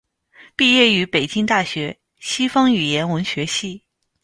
[0.55, 3.83] 毕业于北京大学西方语言文学系。